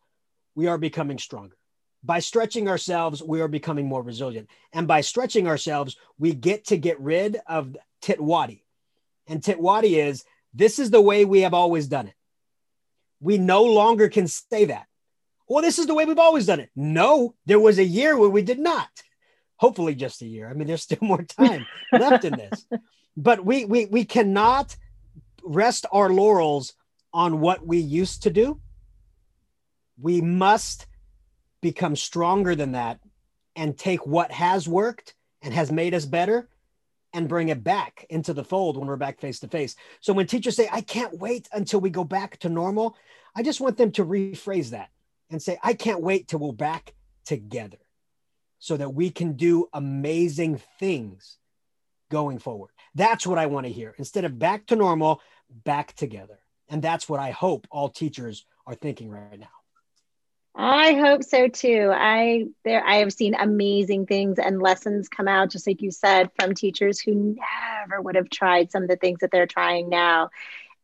we 0.61 0.67
are 0.67 0.77
becoming 0.77 1.17
stronger. 1.17 1.57
By 2.05 2.19
stretching 2.19 2.69
ourselves, 2.69 3.23
we 3.23 3.41
are 3.41 3.49
becoming 3.49 3.87
more 3.87 4.03
resilient. 4.03 4.51
And 4.75 4.87
by 4.87 5.01
stretching 5.01 5.49
ourselves, 5.49 5.97
we 6.19 6.35
get 6.35 6.67
to 6.67 6.77
get 6.77 7.01
rid 7.01 7.39
of 7.47 7.79
TTWWADI. 8.03 8.61
And 9.27 9.41
TTWWADI 9.41 10.05
is 10.07 10.23
this 10.53 10.79
is 10.79 10.91
the 10.91 11.01
way 11.01 11.25
we 11.25 11.41
have 11.41 11.55
always 11.55 11.87
done 11.87 12.09
it. 12.09 12.15
We 13.21 13.39
no 13.39 13.63
longer 13.65 14.11
can 14.11 14.27
say 14.27 14.67
that. 14.67 14.85
Well, 15.49 15.63
this 15.63 15.79
is 15.79 15.87
the 15.87 15.95
way 15.95 16.05
we've 16.05 16.19
always 16.19 16.45
done 16.45 16.61
it. 16.61 16.69
No, 16.77 17.35
there 17.47 17.59
was 17.59 17.79
a 17.79 17.93
year 17.99 18.19
where 18.19 18.29
we 18.29 18.43
did 18.43 18.59
not. 18.59 18.91
Hopefully, 19.57 19.95
just 19.95 20.21
a 20.21 20.27
year. 20.27 20.47
I 20.47 20.53
mean, 20.53 20.69
there's 20.69 20.83
still 20.83 20.99
more 21.01 21.23
time 21.23 21.65
left 21.93 22.27
in 22.27 22.37
this. 22.37 22.67
But 23.17 23.47
we, 23.47 23.65
we, 23.65 23.87
we 23.87 24.05
cannot 24.05 24.77
rest 25.43 25.87
our 25.91 26.11
laurels 26.11 26.75
on 27.15 27.41
what 27.41 27.67
we 27.67 27.79
used 27.79 28.25
to 28.25 28.31
do. 28.31 28.61
We 30.01 30.21
must 30.21 30.87
become 31.61 31.97
stronger 31.97 32.55
than 32.55 32.73
that 32.73 33.01
and 33.57 33.77
take 33.77 34.07
what 34.07 34.33
has 34.33 34.67
worked 34.67 35.15
and 35.43 35.53
has 35.53 35.71
made 35.71 35.95
us 35.95 36.05
better 36.05 36.49
and 37.13 37.29
bring 37.29 37.49
it 37.49 37.65
back 37.65 38.07
into 38.09 38.33
the 38.33 38.45
fold 38.45 38.77
when 38.77 38.87
we're 38.87 38.97
back 38.97 39.21
face 39.21 39.41
to 39.41 39.49
face. 39.49 39.77
So 40.01 40.13
when 40.13 40.27
teachers 40.27 40.57
say, 40.57 40.69
I 40.71 40.81
can't 40.81 41.19
wait 41.19 41.49
until 41.53 41.81
we 41.81 41.91
go 41.91 42.05
back 42.05 42.39
to 42.39 42.49
normal, 42.49 42.97
I 43.35 43.43
just 43.43 43.61
want 43.61 43.77
them 43.77 43.91
to 43.93 44.05
rephrase 44.05 44.71
that 44.71 44.91
and 45.29 45.43
say, 45.43 45.59
I 45.63 45.75
can't 45.75 46.03
wait 46.03 46.29
till 46.29 46.39
we're 46.39 46.53
back 46.53 46.95
together 47.25 47.79
so 48.59 48.77
that 48.77 48.95
we 48.95 49.11
can 49.11 49.33
do 49.33 49.69
amazing 49.73 50.61
things 50.79 51.39
going 52.11 52.39
forward. 52.39 52.71
That's 52.95 53.27
what 53.27 53.39
I 53.39 53.47
want 53.47 53.67
to 53.67 53.73
hear. 53.73 53.95
Instead 53.99 54.25
of 54.25 54.39
back 54.39 54.67
to 54.67 54.77
normal, 54.77 55.21
back 55.49 55.95
together. 55.95 56.39
And 56.69 56.83
that's 56.83 57.09
what 57.09 57.21
I 57.21 57.31
hope 57.31 57.67
all 57.71 57.89
teachers 57.89 58.45
are 58.67 58.75
thinking 58.75 59.11
right 59.11 59.39
now. 59.39 59.49
I 60.63 60.93
hope 60.93 61.25
so 61.25 61.49
too. 61.49 61.91
I 61.91 62.45
there 62.65 62.85
I 62.85 62.97
have 62.97 63.15
seen 63.15 63.35
amazing 63.35 64.05
things 64.05 64.39
and 64.39 64.61
lessons 64.61 65.09
come 65.09 65.27
out 65.27 65.51
just 65.51 65.67
like 65.67 65.81
you 65.81 65.91
said 65.91 66.29
from 66.39 66.55
teachers 66.55 67.01
who 67.01 67.15
never 67.15 68.03
would 68.03 68.15
have 68.15 68.29
tried 68.29 68.71
some 68.71 68.83
of 68.83 68.91
the 68.91 68.97
things 68.97 69.21
that 69.21 69.31
they're 69.31 69.47
trying 69.47 69.89
now. 69.89 70.29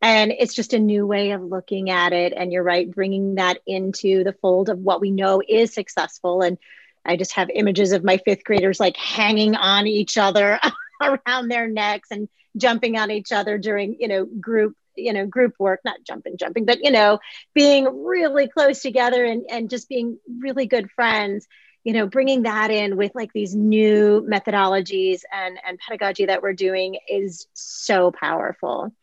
And 0.01 0.31
it's 0.31 0.55
just 0.55 0.73
a 0.73 0.79
new 0.79 1.05
way 1.05 1.31
of 1.31 1.43
looking 1.43 1.91
at 1.91 2.11
it 2.11 2.33
and 2.35 2.51
you're 2.51 2.63
right 2.63 2.89
bringing 2.89 3.35
that 3.35 3.59
into 3.67 4.23
the 4.23 4.33
fold 4.33 4.69
of 4.69 4.79
what 4.79 4.99
we 4.99 5.11
know 5.11 5.43
is 5.47 5.75
successful 5.75 6.41
and 6.41 6.57
I 7.05 7.15
just 7.15 7.33
have 7.33 7.49
images 7.53 7.91
of 7.91 8.03
my 8.03 8.17
5th 8.17 8.43
graders 8.43 8.79
like 8.79 8.97
hanging 8.97 9.55
on 9.55 9.85
each 9.85 10.17
other 10.17 10.59
around 11.03 11.49
their 11.49 11.67
necks 11.67 12.09
and 12.09 12.27
jumping 12.57 12.97
on 12.97 13.11
each 13.11 13.31
other 13.31 13.59
during, 13.59 13.97
you 13.99 14.07
know, 14.07 14.25
group 14.25 14.75
you 14.97 15.13
know 15.13 15.25
group 15.25 15.53
work 15.59 15.79
not 15.85 15.97
jumping 16.05 16.37
jumping 16.37 16.65
but 16.65 16.83
you 16.83 16.91
know 16.91 17.19
being 17.53 18.05
really 18.05 18.47
close 18.47 18.81
together 18.81 19.23
and 19.23 19.45
and 19.49 19.69
just 19.69 19.87
being 19.89 20.17
really 20.39 20.65
good 20.65 20.89
friends 20.91 21.47
you 21.87 21.93
know 21.93 22.05
bringing 22.05 22.43
that 22.43 22.69
in 22.69 22.97
with 22.97 23.13
like 23.15 23.31
these 23.31 23.55
new 23.55 24.21
methodologies 24.29 25.21
and 25.31 25.57
and 25.65 25.79
pedagogy 25.79 26.25
that 26.25 26.41
we're 26.41 26.51
doing 26.51 26.97
is 27.09 27.47
so 27.53 28.11
powerful. 28.11 28.93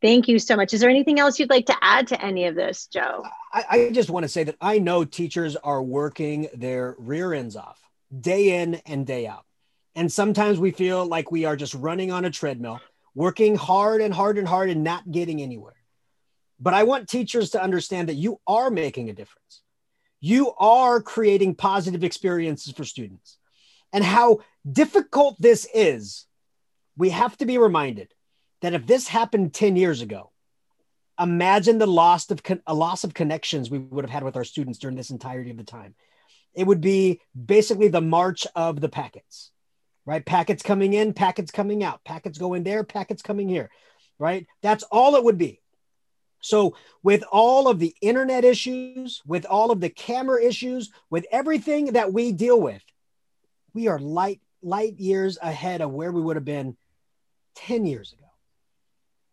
Thank 0.00 0.26
you 0.26 0.40
so 0.40 0.56
much. 0.56 0.74
Is 0.74 0.80
there 0.80 0.90
anything 0.90 1.20
else 1.20 1.38
you'd 1.38 1.50
like 1.50 1.66
to 1.66 1.76
add 1.80 2.08
to 2.08 2.24
any 2.24 2.46
of 2.46 2.56
this 2.56 2.86
joe? 2.86 3.22
I, 3.52 3.64
I 3.70 3.90
just 3.90 4.08
want 4.08 4.24
to 4.24 4.28
say 4.28 4.44
that 4.44 4.56
i 4.60 4.78
know 4.78 5.04
teachers 5.04 5.56
are 5.56 5.82
working 5.82 6.48
their 6.54 6.96
rear 6.98 7.34
ends 7.34 7.54
off 7.54 7.78
day 8.18 8.62
in 8.62 8.76
and 8.86 9.06
day 9.06 9.26
out. 9.26 9.44
And 9.94 10.10
sometimes 10.10 10.58
we 10.58 10.70
feel 10.70 11.04
like 11.04 11.30
we 11.30 11.44
are 11.44 11.56
just 11.56 11.74
running 11.74 12.10
on 12.10 12.24
a 12.24 12.30
treadmill 12.30 12.80
working 13.14 13.56
hard 13.56 14.00
and 14.00 14.12
hard 14.12 14.38
and 14.38 14.48
hard 14.48 14.70
and 14.70 14.84
not 14.84 15.10
getting 15.10 15.42
anywhere. 15.42 15.76
But 16.60 16.74
I 16.74 16.84
want 16.84 17.08
teachers 17.08 17.50
to 17.50 17.62
understand 17.62 18.08
that 18.08 18.14
you 18.14 18.40
are 18.46 18.70
making 18.70 19.10
a 19.10 19.14
difference. 19.14 19.62
You 20.20 20.52
are 20.58 21.02
creating 21.02 21.56
positive 21.56 22.04
experiences 22.04 22.72
for 22.72 22.84
students. 22.84 23.38
And 23.92 24.04
how 24.04 24.40
difficult 24.70 25.36
this 25.40 25.66
is, 25.74 26.26
we 26.96 27.10
have 27.10 27.36
to 27.38 27.46
be 27.46 27.58
reminded 27.58 28.12
that 28.62 28.74
if 28.74 28.86
this 28.86 29.08
happened 29.08 29.52
10 29.52 29.76
years 29.76 30.00
ago, 30.00 30.30
imagine 31.20 31.78
the 31.78 31.86
loss 31.86 32.30
of 32.30 32.40
a 32.66 32.74
loss 32.74 33.04
of 33.04 33.14
connections 33.14 33.70
we 33.70 33.78
would 33.78 34.04
have 34.04 34.10
had 34.10 34.22
with 34.22 34.36
our 34.36 34.44
students 34.44 34.78
during 34.78 34.96
this 34.96 35.10
entirety 35.10 35.50
of 35.50 35.56
the 35.56 35.64
time. 35.64 35.94
It 36.54 36.66
would 36.66 36.80
be 36.80 37.20
basically 37.34 37.88
the 37.88 38.00
march 38.00 38.46
of 38.54 38.80
the 38.80 38.88
packets 38.88 39.51
right? 40.04 40.24
Packets 40.24 40.62
coming 40.62 40.92
in, 40.92 41.12
packets 41.12 41.50
coming 41.50 41.84
out, 41.84 42.04
packets 42.04 42.38
going 42.38 42.62
there, 42.62 42.84
packets 42.84 43.22
coming 43.22 43.48
here, 43.48 43.70
right? 44.18 44.46
That's 44.62 44.84
all 44.84 45.16
it 45.16 45.24
would 45.24 45.38
be. 45.38 45.60
So, 46.40 46.74
with 47.04 47.22
all 47.30 47.68
of 47.68 47.78
the 47.78 47.94
internet 48.00 48.44
issues, 48.44 49.22
with 49.24 49.44
all 49.46 49.70
of 49.70 49.80
the 49.80 49.90
camera 49.90 50.42
issues, 50.42 50.90
with 51.08 51.24
everything 51.30 51.92
that 51.92 52.12
we 52.12 52.32
deal 52.32 52.60
with, 52.60 52.82
we 53.74 53.86
are 53.86 53.98
light 53.98 54.40
light 54.62 54.98
years 54.98 55.38
ahead 55.40 55.80
of 55.80 55.92
where 55.92 56.12
we 56.12 56.20
would 56.20 56.36
have 56.36 56.44
been 56.44 56.76
10 57.56 57.84
years 57.84 58.12
ago. 58.12 58.28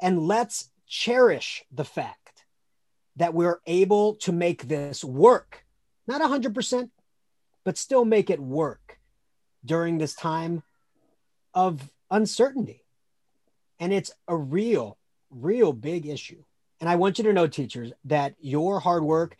And 0.01 0.27
let's 0.27 0.69
cherish 0.87 1.63
the 1.71 1.85
fact 1.85 2.43
that 3.17 3.33
we're 3.33 3.59
able 3.67 4.15
to 4.15 4.31
make 4.31 4.67
this 4.67 5.03
work. 5.03 5.65
Not 6.07 6.21
100%, 6.21 6.89
but 7.63 7.77
still 7.77 8.05
make 8.05 8.29
it 8.29 8.39
work 8.39 8.88
during 9.63 9.97
this 9.97 10.15
time 10.15 10.63
of 11.53 11.81
uncertainty. 12.09 12.83
And 13.79 13.93
it's 13.93 14.11
a 14.27 14.35
real, 14.35 14.97
real 15.29 15.73
big 15.73 16.05
issue. 16.05 16.43
And 16.79 16.89
I 16.89 16.95
want 16.95 17.17
you 17.17 17.23
to 17.25 17.33
know, 17.33 17.47
teachers, 17.47 17.91
that 18.05 18.35
your 18.39 18.79
hard 18.79 19.03
work 19.03 19.35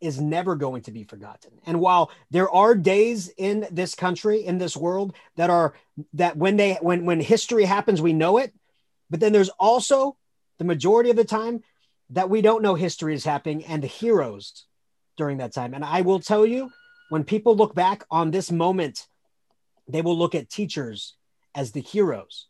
is 0.00 0.20
never 0.20 0.56
going 0.56 0.82
to 0.82 0.92
be 0.92 1.04
forgotten. 1.04 1.50
And 1.66 1.80
while 1.80 2.10
there 2.30 2.50
are 2.50 2.74
days 2.74 3.30
in 3.36 3.66
this 3.70 3.94
country, 3.94 4.44
in 4.44 4.58
this 4.58 4.76
world, 4.76 5.14
that 5.36 5.50
are 5.50 5.74
that 6.14 6.36
when 6.36 6.56
they 6.56 6.78
when 6.80 7.04
when 7.04 7.20
history 7.20 7.64
happens, 7.64 8.00
we 8.00 8.12
know 8.12 8.38
it. 8.38 8.54
But 9.10 9.20
then 9.20 9.32
there's 9.32 9.50
also 9.50 10.16
the 10.58 10.64
majority 10.64 11.10
of 11.10 11.16
the 11.16 11.24
time 11.24 11.62
that 12.10 12.30
we 12.30 12.40
don't 12.40 12.62
know 12.62 12.74
history 12.74 13.14
is 13.14 13.24
happening 13.24 13.64
and 13.64 13.82
the 13.82 13.88
heroes 13.88 14.64
during 15.16 15.38
that 15.38 15.52
time. 15.52 15.74
And 15.74 15.84
I 15.84 16.00
will 16.00 16.20
tell 16.20 16.46
you, 16.46 16.70
when 17.08 17.24
people 17.24 17.56
look 17.56 17.74
back 17.74 18.04
on 18.10 18.30
this 18.30 18.50
moment, 18.50 19.06
they 19.92 20.02
will 20.02 20.16
look 20.16 20.34
at 20.34 20.48
teachers 20.48 21.14
as 21.54 21.72
the 21.72 21.80
heroes 21.80 22.46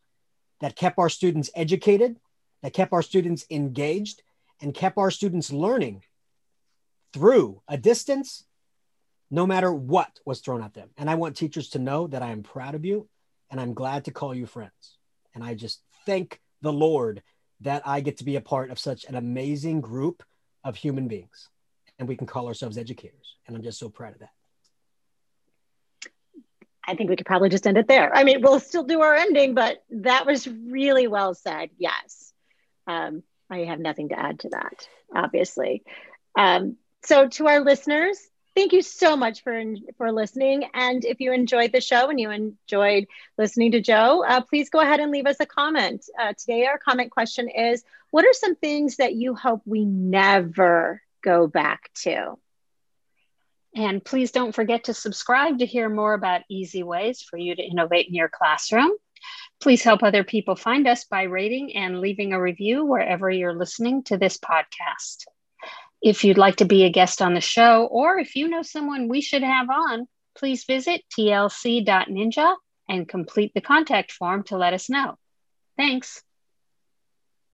that 0.61 0.77
kept 0.77 0.99
our 0.99 1.09
students 1.09 1.51
educated, 1.55 2.17
that 2.63 2.73
kept 2.73 2.93
our 2.93 3.03
students 3.03 3.45
engaged, 3.51 4.23
and 4.61 4.75
kept 4.75 4.99
our 4.99 5.11
students 5.11 5.53
learning 5.53 6.03
through 7.13 7.63
a 7.67 7.77
distance, 7.77 8.45
no 9.31 9.47
matter 9.47 9.73
what 9.73 10.21
was 10.25 10.41
thrown 10.41 10.63
at 10.63 10.75
them. 10.75 10.91
And 10.97 11.09
I 11.09 11.15
want 11.15 11.37
teachers 11.37 11.71
to 11.71 11.79
know 11.79 12.07
that 12.09 12.23
I 12.23 12.31
am 12.31 12.43
proud 12.43 12.75
of 12.75 12.85
you 12.85 13.09
and 13.51 13.61
I'm 13.61 13.75
glad 13.75 14.05
to 14.05 14.11
call 14.11 14.35
you 14.35 14.47
friends. 14.47 14.99
And 15.35 15.43
I 15.43 15.55
just 15.55 15.81
thank 16.07 16.41
the 16.63 16.73
Lord 16.73 17.23
that 17.61 17.83
I 17.87 18.01
get 18.01 18.19
to 18.19 18.25
be 18.25 18.37
a 18.37 18.41
part 18.41 18.71
of 18.71 18.79
such 18.79 19.05
an 19.05 19.15
amazing 19.15 19.81
group 19.81 20.23
of 20.65 20.77
human 20.77 21.09
beings. 21.09 21.49
And 21.99 22.09
we 22.09 22.17
can 22.17 22.27
call 22.27 22.47
ourselves 22.47 22.79
educators. 22.79 23.37
And 23.47 23.57
I'm 23.57 23.63
just 23.63 23.79
so 23.79 23.89
proud 23.89 24.15
of 24.15 24.21
that. 24.21 24.31
I 26.87 26.95
think 26.95 27.11
we 27.11 27.17
could 27.17 27.27
probably 27.27 27.49
just 27.51 27.67
end 27.67 27.77
it 27.77 27.89
there. 27.89 28.15
I 28.15 28.25
mean, 28.25 28.41
we'll 28.43 28.61
still 28.61 28.85
do 28.85 29.01
our 29.03 29.15
ending, 29.15 29.55
but 29.55 29.83
that 29.91 30.27
was 30.27 30.49
really 30.49 31.07
well 31.07 31.35
said. 31.35 31.71
Yes. 31.79 32.33
Um, 32.87 33.23
I 33.51 33.59
have 33.65 33.81
nothing 33.81 34.09
to 34.11 34.19
add 34.19 34.41
to 34.41 34.51
that, 34.51 34.89
obviously. 35.15 35.83
Um, 36.39 36.77
so, 37.05 37.29
to 37.29 37.47
our 37.49 37.61
listeners, 37.61 38.19
thank 38.55 38.73
you 38.73 38.83
so 38.83 39.17
much 39.17 39.43
for 39.43 39.63
for 39.97 40.13
listening. 40.13 40.65
And 40.75 41.05
if 41.05 41.21
you 41.21 41.33
enjoyed 41.33 41.73
the 41.73 41.81
show 41.81 42.09
and 42.09 42.21
you 42.21 42.31
enjoyed 42.31 43.07
listening 43.39 43.73
to 43.73 43.81
Joe, 43.81 44.25
uh, 44.27 44.41
please 44.43 44.71
go 44.71 44.81
ahead 44.81 45.01
and 45.01 45.11
leave 45.11 45.27
us 45.27 45.41
a 45.41 45.47
comment. 45.47 46.05
Uh, 46.19 46.33
today, 46.35 46.67
our 46.67 46.79
comment 46.79 47.11
question 47.11 47.49
is: 47.49 47.83
What 48.11 48.25
are 48.25 48.33
some 48.33 48.55
things 48.55 48.97
that 48.97 49.15
you 49.15 49.35
hope 49.35 49.63
we 49.65 49.85
never 49.85 51.03
go 51.23 51.47
back 51.47 51.91
to? 52.03 52.37
And 53.75 54.05
please 54.05 54.33
don't 54.33 54.55
forget 54.55 54.85
to 54.85 54.95
subscribe 54.95 55.59
to 55.59 55.67
hear 55.67 55.89
more 55.89 56.15
about 56.15 56.43
easy 56.51 56.83
ways 56.83 57.23
for 57.23 57.37
you 57.37 57.55
to 57.55 57.63
innovate 57.63 58.09
in 58.09 58.15
your 58.15 58.29
classroom. 58.29 58.91
Please 59.61 59.83
help 59.83 60.03
other 60.03 60.25
people 60.25 60.57
find 60.57 60.89
us 60.89 61.05
by 61.05 61.23
rating 61.23 61.77
and 61.77 62.01
leaving 62.01 62.33
a 62.33 62.41
review 62.41 62.85
wherever 62.85 63.31
you're 63.31 63.55
listening 63.55 64.03
to 64.05 64.17
this 64.17 64.39
podcast. 64.39 65.27
If 66.03 66.25
you'd 66.25 66.39
like 66.39 66.57
to 66.57 66.65
be 66.65 66.85
a 66.85 66.91
guest 66.91 67.21
on 67.21 67.35
the 67.35 67.41
show, 67.41 67.85
or 67.85 68.19
if 68.19 68.35
you 68.35 68.49
know 68.49 68.63
someone 68.63 69.09
we 69.09 69.21
should 69.21 69.43
have 69.43 69.69
on, 69.69 70.09
please 70.37 70.65
visit 70.65 71.03
tlc.ninja 71.17 72.57
and 72.89 73.09
complete 73.09 73.53
the 73.55 73.61
contact 73.61 74.11
form 74.11 74.43
to 74.45 74.57
let 74.57 74.73
us 74.73 74.89
know. 74.89 75.19
Thanks. 75.77 76.23